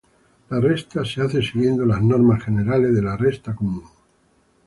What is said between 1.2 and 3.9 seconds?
hace siguiendo las normas generales de la resta común.